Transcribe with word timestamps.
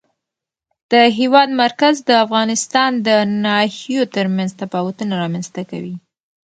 د 0.91 0.93
هېواد 1.17 1.49
مرکز 1.63 1.95
د 2.09 2.09
افغانستان 2.25 2.91
د 3.07 3.09
ناحیو 3.43 4.03
ترمنځ 4.15 4.49
تفاوتونه 4.61 5.13
رامنځته 5.23 5.61
کوي. 5.71 5.95